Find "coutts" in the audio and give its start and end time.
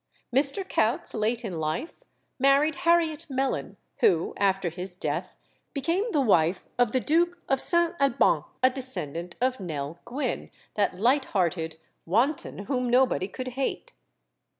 0.67-1.13